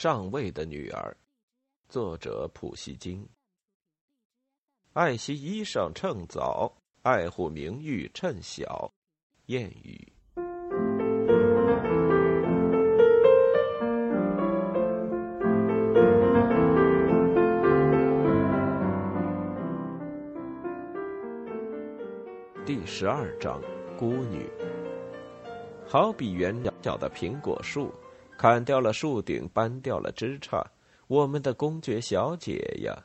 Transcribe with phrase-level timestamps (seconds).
[0.00, 1.16] 上尉的女儿，
[1.88, 3.28] 作者普希金。
[4.92, 8.88] 爱惜衣裳趁早，爱护名誉趁小。
[9.48, 10.12] 谚语。
[22.64, 23.60] 第十二章：
[23.98, 24.48] 孤女。
[25.84, 27.92] 好比圆角的苹果树。
[28.38, 30.64] 砍掉了树顶，搬掉了枝杈。
[31.08, 33.04] 我们的公爵小姐呀，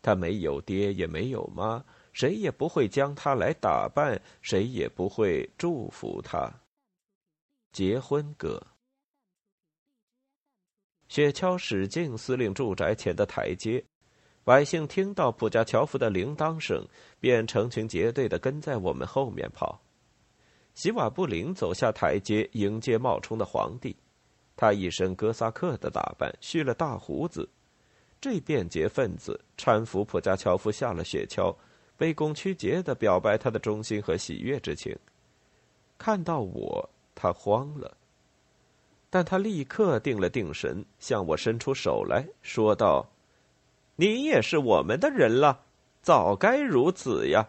[0.00, 1.84] 她没有爹，也没有妈，
[2.14, 6.50] 谁也不会将她来打扮，谁也不会祝福她。
[7.72, 8.60] 结婚歌。
[11.08, 13.84] 雪橇驶进司令住宅前的台阶，
[14.44, 16.82] 百姓听到普加乔夫的铃铛声，
[17.18, 19.78] 便成群结队的跟在我们后面跑。
[20.72, 23.94] 席瓦布林走下台阶，迎接冒充的皇帝。
[24.60, 27.48] 他一身哥萨克的打扮，蓄了大胡子。
[28.20, 31.56] 这便捷分子搀扶普加乔夫下了雪橇，
[31.98, 34.94] 卑躬屈节的表白他的忠心和喜悦之情。
[35.96, 37.96] 看到我，他慌了，
[39.08, 43.08] 但他立刻定了定神，向我伸出手来说道
[43.96, 45.64] ：“你也是我们的人了，
[46.02, 47.48] 早该如此呀。”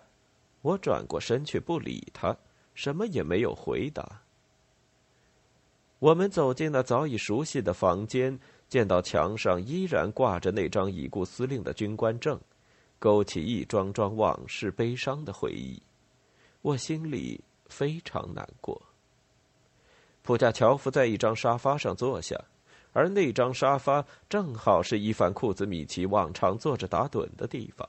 [0.63, 2.37] 我转过身去不理他，
[2.73, 4.21] 什么也没有回答。
[6.01, 12.39] 我们走进那早已熟悉的房间，见到墙上依然挂着那张已故司令的军官证，
[12.97, 15.79] 勾起一桩桩往事悲伤的回忆。
[16.63, 18.81] 我心里非常难过。
[20.23, 22.35] 普加乔夫在一张沙发上坐下，
[22.93, 27.87] 而那张沙发正好是伊凡库兹米奇往常坐着打盹的地方。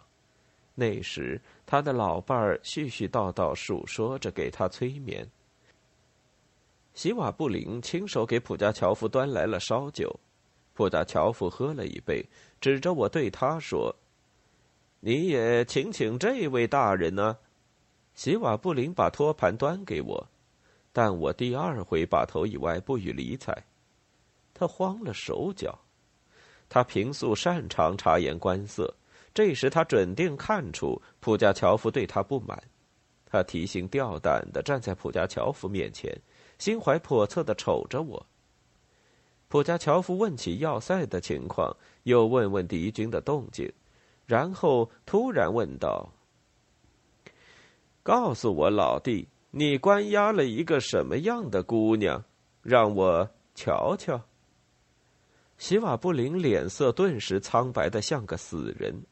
[0.74, 5.26] 那时，他的老伴儿絮絮叨叨述说着，给他催眠。
[6.94, 10.20] 席瓦布林亲手给普加乔夫端来了烧酒，
[10.74, 12.24] 普加乔夫喝了一杯，
[12.60, 13.94] 指着我对他说
[15.00, 17.38] ：“你也请请这位大人呢。”
[18.14, 20.28] 席瓦布林把托盘端给我，
[20.92, 23.64] 但我第二回把头以外不予理睬。
[24.52, 25.78] 他慌了手脚，
[26.68, 28.94] 他平素擅长察言观色，
[29.32, 32.62] 这时他准定看出普加乔夫对他不满，
[33.24, 36.14] 他提心吊胆的站在普加乔夫面前。
[36.62, 38.24] 心怀叵测的瞅着我。
[39.48, 43.72] 普加乔夫问起要塞的情况，又问问敌军的动静，
[44.26, 46.12] 然后突然问道
[48.04, 52.22] ：“告诉我，老弟，你关押了一个什么样的姑娘？
[52.62, 54.20] 让我瞧瞧。”
[55.58, 59.02] 席瓦布林脸色顿时苍白的像个死人。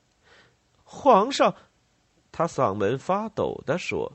[0.84, 1.52] 皇上，
[2.30, 4.12] 他嗓门发抖的说：“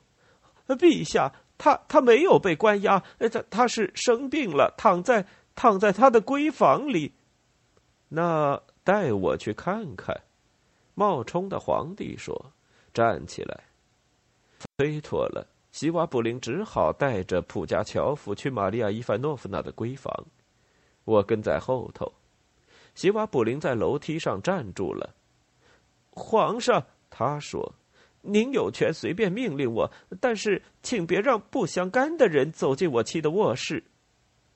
[0.80, 7.14] 陛下。”他他没有被关押，他他是生病了，躺在躺在他的闺房里。
[8.10, 10.22] 那带我去看看。
[10.94, 12.54] 冒充的皇帝说
[12.94, 13.66] ：“站起来。”
[14.78, 20.14] 推脱了，希瓦布林只好带着普加乔夫去玛利亚伊凡诺夫娜的闺房。
[21.04, 22.14] 我跟在后头。
[22.94, 25.14] 希瓦布林在楼梯上站住了。
[26.12, 27.76] 皇上，他说。
[28.26, 33.84] 您有权随便命令我，但是请别让不相干的人走进我妻的卧室。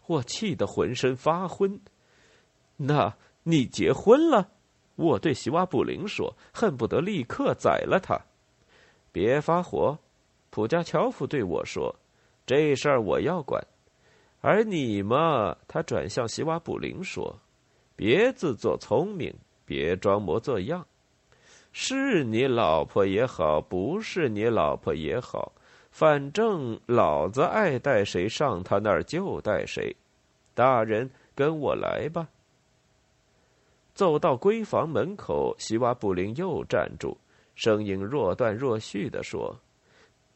[0.07, 1.79] 我气得浑身发昏。
[2.77, 4.49] 那你结婚了？
[4.95, 8.19] 我对席瓦布林说，恨不得立刻宰了他。
[9.11, 9.97] 别发火，
[10.49, 11.95] 普加乔夫对我说
[12.45, 13.65] ：“这事儿我要管。”
[14.41, 17.39] 而你嘛，他转向席瓦布林说
[17.95, 19.33] ：“别自作聪明，
[19.65, 20.85] 别装模作样。”
[21.71, 25.51] 是你老婆也好，不是你老婆也好，
[25.91, 29.95] 反正老子爱带谁上他那儿就带谁。
[30.53, 32.27] 大人，跟我来吧。
[33.93, 37.17] 走到闺房门口，西瓦布林又站住，
[37.55, 39.55] 声音若断若续的说：“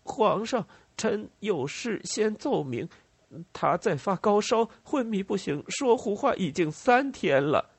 [0.04, 0.66] 皇上，
[0.98, 2.88] 臣有事先奏明。
[3.52, 7.70] 他在发高烧，昏迷不醒，说胡话已经三天了。”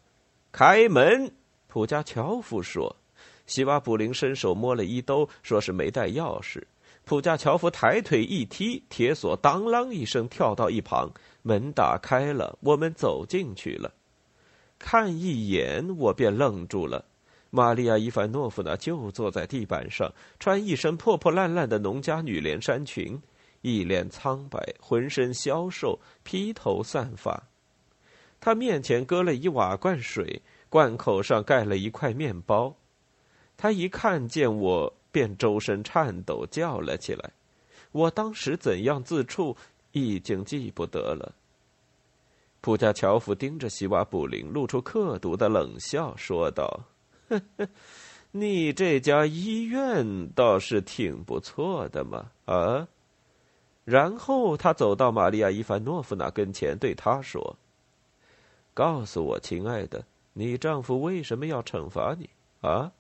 [0.51, 1.31] 开门，
[1.69, 2.97] 普加乔夫说。
[3.47, 6.63] 希瓦普林伸手摸了衣兜，说是没带钥匙。
[7.05, 11.11] 普加乔夫抬腿一踢，铁锁当啷一声跳到一旁，
[11.43, 13.93] 门打开了，我们走进去了。
[14.79, 17.05] 看一眼，我便愣住了。
[17.51, 20.11] 玛利亚伊凡诺夫娜就坐在地板上，
[20.41, 23.21] 穿一身破破烂烂的农家女连衫裙，
[23.61, 27.43] 一脸苍白，浑身消瘦，披头散发。
[28.41, 32.75] 她面前搁了一瓦罐水，罐口上盖了一块面包。
[33.57, 37.31] 他一看见我，便周身颤抖，叫了起来。
[37.93, 39.57] 我当时怎样自处，
[39.93, 41.33] 已经记不得了。
[42.61, 46.81] 普加乔夫盯着西瓦布林，露出刻毒的冷笑，说道
[47.29, 47.69] ：“呵呵，
[48.33, 52.89] 你这家医院倒是挺不错的嘛，啊？”
[53.85, 57.57] 然后他走到玛利亚·伊凡诺夫娜跟前，对她说
[58.73, 60.03] ：“告诉我，亲爱的，
[60.33, 62.31] 你丈夫为什么要惩罚你？
[62.63, 62.91] 啊？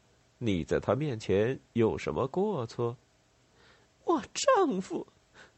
[0.45, 2.97] 你在他面前有什么过错？”
[4.05, 5.07] 我丈夫，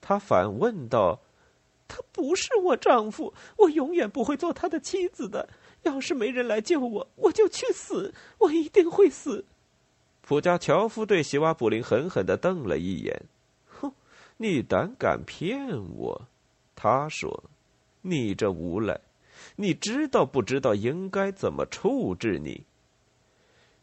[0.00, 1.20] 他反问道
[1.88, 5.48] ：“他不是我丈夫，我永远不会做他的妻子的。
[5.82, 9.44] 要是没人来救我，我就去死，我一定会死。”
[10.22, 13.22] 普加乔夫对席瓦普林狠狠的瞪了一眼。
[13.66, 13.92] 哼
[14.36, 16.28] 你胆敢骗我？
[16.74, 17.44] 他说
[18.02, 19.00] ：“你这无赖，
[19.56, 22.64] 你知道不知道应该怎么处置你？”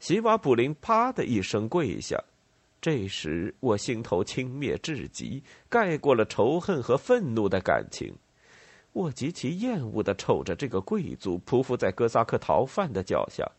[0.03, 2.21] 席瓦普林啪的一声跪下。
[2.81, 8.13] 这时我心头轻蔑至极，盖过了仇恨和愤怒的感情。
[8.91, 13.50] 我极其厌恶的瞅着这个贵族匍匐在哥萨克逃犯的脚下。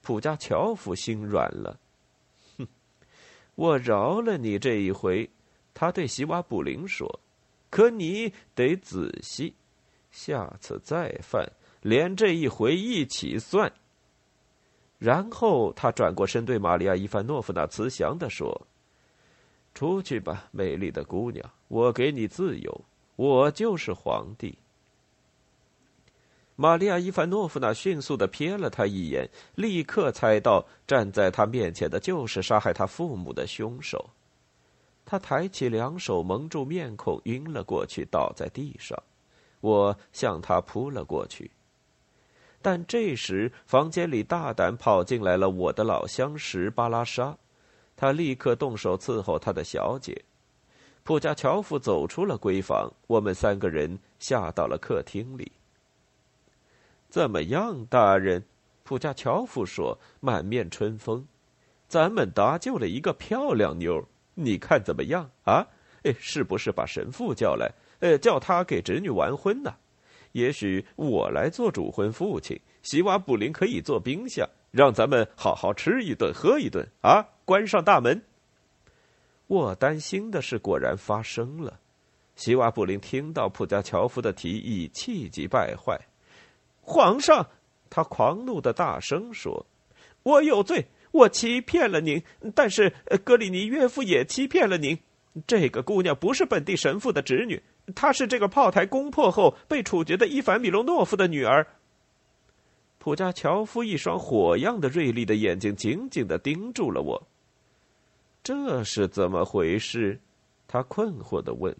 [0.00, 1.78] 普加乔夫心软了，
[2.56, 2.66] 哼，
[3.56, 5.28] 我饶了你这一回。
[5.74, 7.20] 他对席瓦布林说
[7.68, 9.52] ：“可你得仔细，
[10.10, 11.46] 下次再犯，
[11.82, 13.70] 连这一回一起算。”
[14.98, 18.66] 然后他转过身对玛利亚·伊凡诺夫娜慈祥的说
[19.74, 22.80] ：“出去吧，美丽的姑娘，我给你自由，
[23.16, 24.56] 我就是皇帝。”
[26.56, 34.08] 玛利亚·伊凡诺夫娜迅速的瞥了他一眼，立刻猜到站在他面前的就是杀害他父母的凶手。
[35.04, 38.98] 他抬起两手蒙住面孔，晕了过去，倒在地上。
[39.60, 41.50] 我向他扑了过去，
[42.66, 47.38] 但这时房间里大胆跑进来了我的老相识巴拉沙，
[47.94, 50.20] 他立刻动手伺候他的小姐。
[51.04, 55.52] 普加乔夫走出了闺房，我们三个人下到了客厅里。
[57.08, 58.42] 怎么样，大人？
[58.82, 61.24] 普加乔夫说，满面春风。
[61.86, 64.04] 咱们搭救了一个漂亮妞。
[64.34, 65.64] 你看怎么样啊？
[66.02, 67.70] 哎，是不是把神父叫来，
[68.00, 69.72] 呃，叫他给侄女完婚呢？
[70.32, 77.26] 也许我来做主婚父亲，席瓦布林可以做冰箱，让咱们好好吃一顿，喝一顿啊！
[77.44, 78.22] 关上大门。
[79.46, 81.78] 我担心的事，果然发生了。
[82.34, 85.98] 希瓦布林听到普加乔夫的提议，气急败坏。
[86.80, 87.48] 皇上，
[87.88, 89.66] 他狂怒的大声说
[90.22, 92.22] ：“我有罪。”我欺骗了您，
[92.54, 92.92] 但是
[93.24, 94.98] 格里尼岳父也欺骗了您。
[95.46, 97.62] 这个姑娘不是本地神父的侄女，
[97.94, 101.66] 她是这个炮台攻破后被处决的伊凡米隆诺夫的女儿。
[102.98, 107.28] 普加乔夫一双火样的锐利的眼睛紧紧的盯住了我。
[108.42, 110.20] 这是怎么回事？
[110.66, 111.76] 他困惑的问。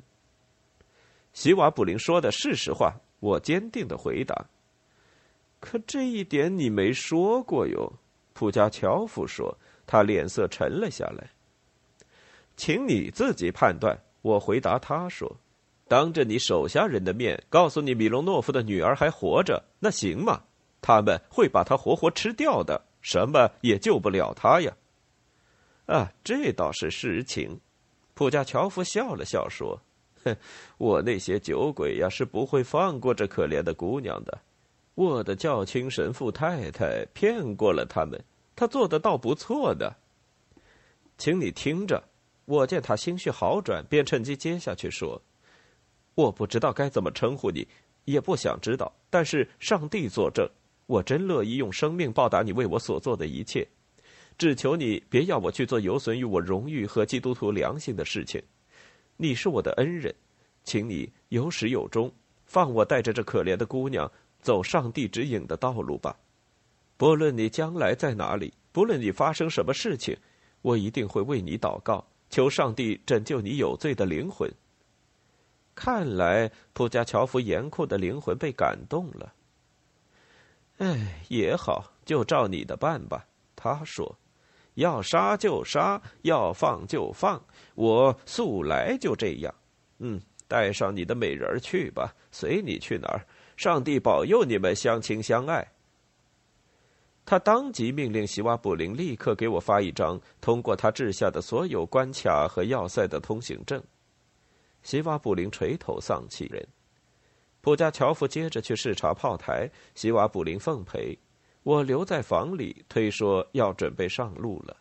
[1.32, 4.47] 席瓦布林说的是实话，我坚定的回答。
[5.58, 7.93] 可这一点你没说过哟。
[8.32, 9.56] 普加乔夫说
[9.87, 11.31] ：“他脸色沉了下来。”
[12.56, 13.99] 请你自己判断。
[14.23, 15.37] 我回答他说
[15.88, 20.43] ：“当着你手下人的面告诉你米隆诺夫的女儿还活着，那行吗？
[20.81, 24.73] 他们会把她活活吃掉的，什么也救不了她呀。”
[25.87, 27.61] 啊，这倒是实情。
[28.15, 29.81] 普加乔夫笑了笑说
[30.25, 30.37] ：“哼，
[30.79, 34.39] 我那些酒鬼呀，是不会放过这可怜的姑娘的。”
[34.97, 38.19] 我的教青神父太太骗过了他们，
[38.56, 39.94] 他做的倒不错的。
[41.19, 42.03] 请你听着，
[42.46, 45.20] 我见他心绪好转，便趁机接下去说
[46.17, 47.69] ：“我不知道该怎么称呼你，
[48.06, 48.93] 也不想知道。
[49.08, 50.44] 但是上帝作证，
[50.87, 53.65] 我真乐意用生命报答你为我所做的一切。
[54.37, 58.43] 只求你别要我去做有损于我荣誉和基督徒良心的事情。
[59.17, 60.13] 你是我的恩人，
[60.65, 62.13] 请你有始有终，
[62.44, 64.11] 放我带着这可怜的姑娘。”
[64.43, 66.17] 走上帝指引的道路吧，
[66.96, 70.17] 不论你将来在哪里，不论你发生什么事情，
[70.63, 74.49] 我一定会为你祷告，求上帝拯救你有罪的灵魂。
[75.77, 79.33] 看来普加乔夫严酷的灵魂被感动了。
[80.79, 83.25] 哎，也好，就照你的办吧。
[83.55, 84.19] 他说
[84.75, 87.41] ：“要杀就杀，要放就放，
[87.75, 89.55] 我素来就这样。”
[90.01, 93.27] 嗯，带上你的美人儿去吧，随你去哪儿。
[93.56, 95.67] 上帝保佑你们相亲相爱。
[97.25, 103.83] 他当即命令席瓦布林立刻给我发一张通过他治下的所有关卡和要塞的通行证。
[104.86, 106.64] 席瓦布林垂头丧气人。
[107.60, 111.19] 普加乔夫接着去视察炮台，席瓦布林奉陪，
[111.64, 114.76] 我留在房里，推说要准备上路了。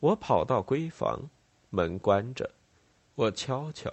[0.00, 1.30] 我跑到闺房，
[1.70, 2.50] 门关着，
[3.14, 3.90] 我敲敲，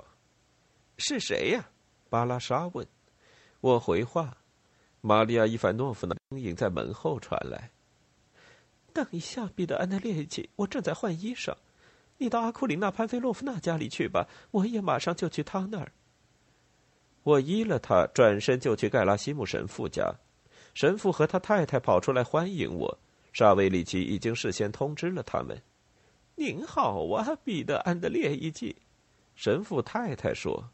[0.98, 1.70] 是谁呀？
[2.10, 2.86] 巴拉沙问。
[3.62, 4.36] 我回话，
[5.00, 7.72] 玛利亚·伊凡诺夫的声音在门后传来
[8.92, 11.56] ：“等一下，彼得安德烈奇，我正在换衣裳。
[12.20, 15.92] 你到阿库琳娜·潘菲洛夫娜家里去吧，我也马上就去她那儿。”
[17.24, 20.16] 我依了他，转身就去盖拉西姆神父家。
[20.74, 22.98] 神父和他太太跑出来欢迎我。
[23.34, 25.62] 沙维里奇已经事先通知了他们。
[26.36, 28.76] “您好啊，彼得安德烈一奇。”
[29.36, 30.70] 神父太太说。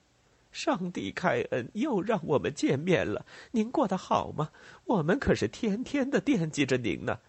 [0.52, 3.26] 上帝开恩，又让我们见面了。
[3.52, 4.50] 您过得好吗？
[4.86, 7.20] 我们可是天天的惦记着您呢。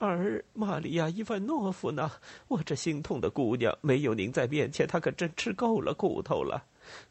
[0.00, 2.10] 而玛利亚·伊万诺夫呢？
[2.48, 6.64] 我这心痛的姑娘，没有您在面前，她可真吃够了苦头了。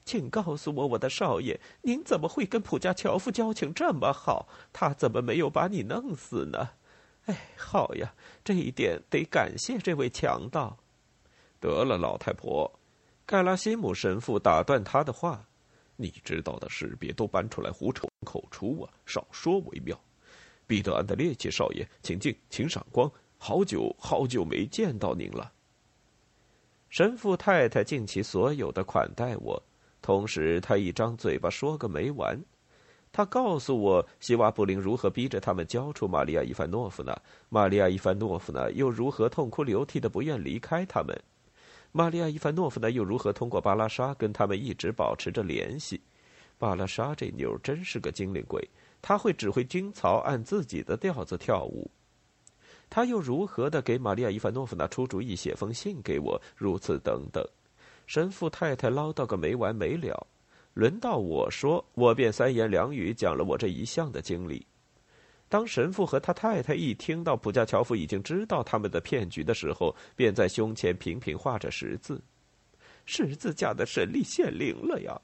[0.04, 4.48] 请告诉我，我的少爷，您怎么会跟普加乔夫交情这么好？
[4.74, 6.72] 他怎么没有把你弄死呢？
[7.26, 8.12] 哎，好呀，
[8.44, 10.76] 这一点得感谢这位强盗。
[11.60, 12.80] 得了，老太婆，
[13.28, 15.46] 盖拉西姆神父打断他的话。
[15.96, 18.90] 你知道的事，别都搬出来胡扯口出啊！
[19.06, 19.96] 少说为妙。
[20.70, 23.12] 彼得安德烈奇少爷，请进，请赏光。
[23.40, 25.52] 好久好久没见到您了。
[26.90, 29.60] 神父太太尽其所有的款待我，
[30.00, 32.40] 同时他一张嘴巴说个没完。
[33.12, 41.20] 他告诉我希瓦布林如何逼着他们交出玛利亚伊凡诺夫娜，玛利亚伊凡诺夫娜又如何痛哭流涕的不愿离开他们。
[41.92, 46.00] 玛利亚·伊凡诺夫娜又如何通过巴拉沙跟他们一直保持着联系？
[46.60, 48.64] 巴拉沙这妞真是个精灵鬼，
[49.02, 51.90] 他会指挥军曹按自己的调子跳舞。
[52.90, 56.42] 他又如何的给玛利亚·伊凡诺夫娜出主意，写封信给我？
[56.56, 57.46] 如此等等，
[58.08, 60.26] 神父太太唠叨个没完没了。
[60.74, 64.66] 轮到我说，我便三言两语讲了我这一项的经历。
[65.48, 72.22] 当神父和他太太一听到普加乔夫已经知道他们的骗局的时候，便在胸前频频画着十字。
[73.06, 75.20] 十字架的神力显灵了呀！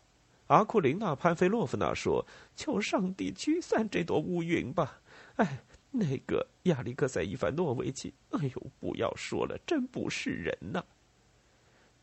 [0.47, 2.25] 阿库琳娜·潘菲洛夫娜说
[2.55, 4.99] ：“求上帝驱散这朵乌云吧！”
[5.37, 5.59] 哎，
[5.91, 10.83] 那个亚历克塞·伊凡诺维奇，哎呦，不要说了，真不是人呐！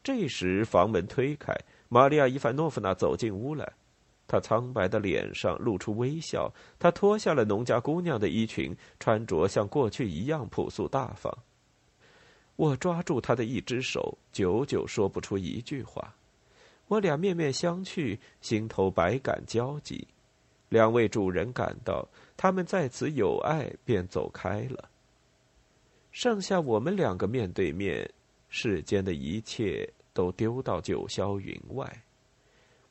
[0.02, 1.54] 这时房门推开，
[1.88, 3.72] 玛利亚·伊凡诺夫娜走进屋来。
[4.26, 6.52] 她苍白的脸上露出微笑。
[6.78, 11.32] 她脱下了农家姑娘的衣裙，穿着像过去一样朴素大方。
[12.56, 16.14] 我抓住他的一只手，久久说不出一句话。
[16.92, 20.06] 我俩面面相觑，心头百感交集。
[20.68, 22.06] 两位主人感到
[22.36, 24.90] 他们在此有爱，便走开了。
[26.10, 28.06] 剩下我们两个面对面，
[28.50, 31.90] 世间的一切都丢到九霄云外。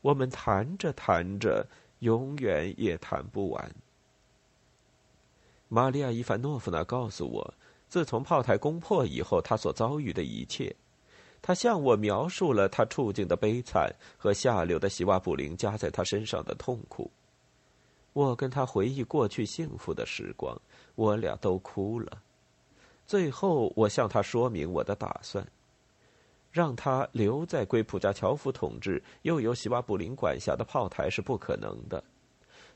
[0.02, 1.64] 我们谈着谈着，
[2.00, 3.72] 永远也谈不完。
[5.68, 7.54] 玛利亚·伊凡诺夫娜告诉我，
[7.88, 10.76] 自从炮台攻破以后，他所遭遇的一切。
[11.52, 17.12] 他向我描述了他处境的悲惨和下流的希瓦布林加在他身上的痛苦。
[18.14, 20.58] 我跟他回忆过去幸福的时光，
[20.96, 22.22] 我俩都哭了。
[23.06, 25.46] 最后，我向他说明我的打算。
[26.52, 32.02] 让他留在归普加乔夫统治、又由希瓦布林管辖的炮台是不可能的。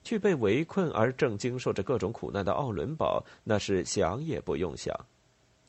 [0.03, 4.93] 去被围困而正经受着各种苦难的奥伦堡，那是想也不用想。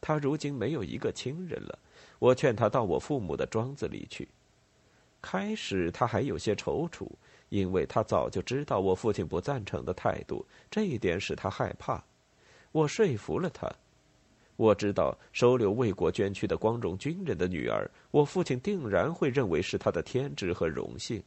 [0.01, 1.79] 他如今没有一个亲人了。
[2.19, 4.29] 我劝他到我父母的庄子里去。
[5.21, 7.09] 开始他还有些踌躇，
[7.49, 12.03] 因为他早就知道我父亲不赞成的态度，这一点使他害怕。
[12.73, 13.71] 我说服了他。
[14.57, 21.23] 我知道收留为国捐躯的光荣军人的女儿，我父亲定然会认为是他的天职和荣幸。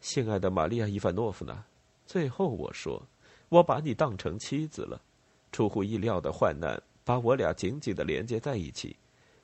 [0.00, 1.64] 亲爱的玛利亚·伊凡诺夫娜，
[2.04, 3.02] 最后我说，
[3.48, 5.00] 我把你当成妻子了。
[5.52, 8.96] 出乎意料的患难把我俩紧紧的连接在一起，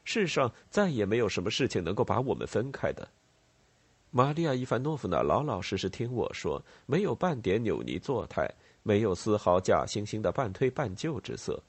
[0.06, 3.06] 世上再也没有什么事情能够把我们分开的。
[4.12, 8.48] 玛利亚·伊凡诺夫娜老老实实听我说，没有半点扭捏作态，
[8.84, 11.60] 没有丝毫假惺惺的半推半就之色。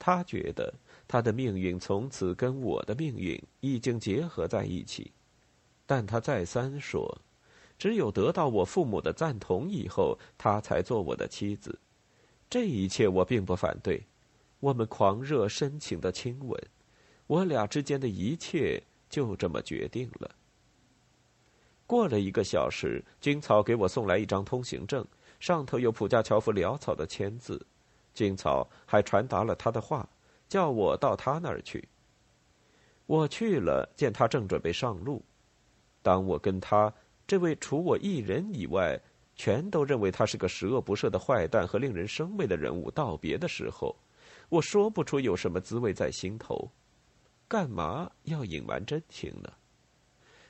[0.00, 0.74] 他觉得
[1.06, 5.12] 他的命运从此跟我的命运已经结合在一起，
[5.86, 7.16] 但他再三说，
[7.78, 11.78] 只有得到我父母的赞同以后，他才做我的妻子。
[12.50, 14.04] 这一切我并不反对，
[14.58, 16.60] 我们狂热深情的亲吻，
[17.26, 20.30] 我俩之间的一切就这么决定了。
[21.86, 25.06] 过了一个小时，军草给我送来一张通行证，
[25.38, 27.64] 上头有普加乔夫潦草的签字。
[28.14, 30.08] 金草还传达了他的话，
[30.48, 31.86] 叫我到他那儿去。
[33.06, 35.22] 我去了，见他正准备上路。
[36.00, 36.92] 当我跟他
[37.26, 38.98] 这位除我一人以外，
[39.34, 43.94] 全都认为他是个十恶不赦的坏蛋和令人生畏的人物道别的时候，
[44.48, 46.70] 我说不出有什么滋味在心头。
[47.54, 49.48] 干嘛要隐瞒真情呢？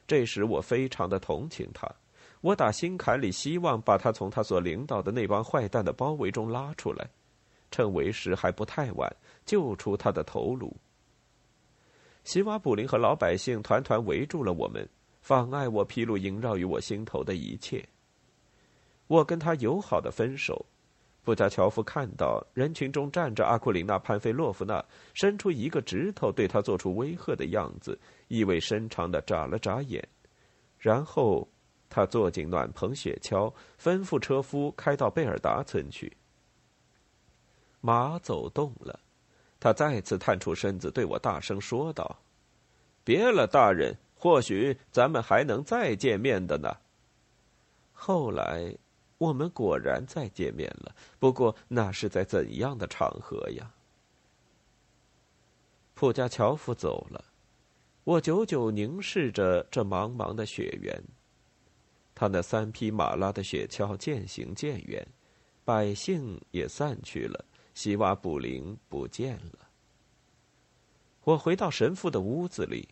[0.07, 1.87] 这时我非常的同情他。
[2.41, 7.07] 我打心坎里希望把他从他所领导的那帮坏蛋的包围中拉出来，
[7.71, 10.75] 趁为时还不太晚，救出他的头颅。
[12.25, 14.89] 西瓦卜林和老百姓团团围住了我们，
[15.21, 17.87] 妨碍我披露萦绕于我心头的一切。
[19.09, 20.65] 我跟他友好的分手。
[21.25, 30.07] 布加乔夫看到人群中站着阿库琳娜·潘菲洛夫娜，伸出一个指头对他做出威吓的样子，意味深长的眨了眨眼，
[30.79, 31.49] 然后
[31.89, 33.51] 他坐进暖棚雪橇，
[33.81, 36.15] 吩咐车夫开到贝尔达村去。
[37.81, 39.01] 马走动了，
[39.59, 42.19] 他再次探出身子对我大声说道
[43.03, 46.77] ：“别了，大人，或许咱们还能再见面的呢。”
[47.95, 48.77] 后来。
[49.19, 53.71] 我们果然再见面了，不过那是在怎样的场合呀？
[55.95, 57.25] 普加乔夫走了，
[58.03, 61.03] 我久久凝视着这茫茫的雪原。
[62.15, 65.07] 他那三匹马拉的雪橇渐行渐远，
[65.65, 67.45] 百姓也散去了，
[67.75, 69.69] 希瓦布林不见了。
[71.23, 72.89] 我回到神父的屋子里，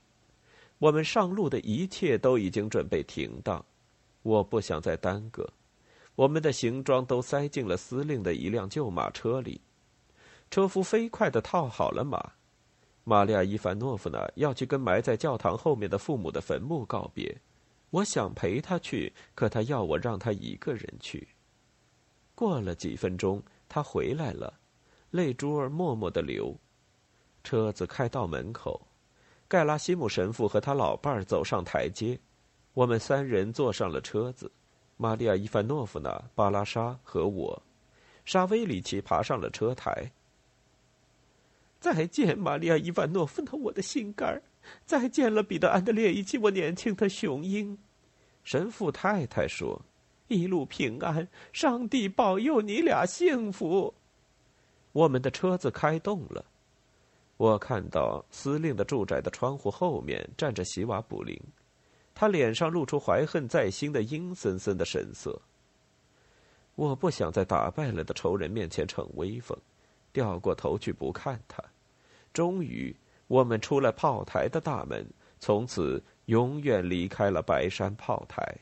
[0.79, 3.65] 我们上路的一切都已经准备停当，
[4.23, 5.49] 我不想再耽搁。
[6.15, 9.61] 我们的行装都塞进了司令的一辆旧马车里，
[10.51, 12.33] 车夫飞快的套好了马。
[13.05, 17.41] 玛利亚·伊凡诺夫娜要去跟埋在教堂后面的父母的坟墓告别，
[17.91, 21.27] 我想陪她去，可她要我让她一个人去。
[22.35, 24.61] 过了几分钟，她回来了，
[25.11, 26.57] 泪珠儿默默的流。
[27.43, 28.81] 车子开到门口，
[29.49, 32.17] 盖拉西姆神父和他老伴儿走上台阶，
[32.73, 34.53] 我们三人坐上了车子。
[35.03, 37.61] 玛利亚·伊凡诺夫娜、巴拉莎和我，
[38.25, 40.13] 沙威里奇爬上了车台。
[41.81, 44.41] 再见，玛利亚·伊凡诺夫娜，我的心肝儿！
[44.87, 47.77] 再见了，彼得·安德烈以及我年轻的雄鹰。
[48.45, 49.83] 神父太太说
[50.29, 53.93] ：“一路平安，上帝保佑你俩幸福。”
[54.95, 56.45] 我们的车子开动了，
[57.39, 61.37] 我看到司令的住宅的窗户后面站着席瓦卜林。
[62.15, 65.41] 他脸上露出怀恨在心的阴森森的神色。
[66.75, 69.57] 我不想在打败了的仇人面前逞威风，
[70.13, 71.63] 掉过头去不看他。
[72.33, 72.97] 终于，
[73.27, 75.07] 我们出了炮台的大门，
[75.39, 78.57] 从此永远离开了白山炮台。